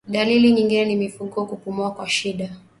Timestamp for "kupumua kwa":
1.45-2.09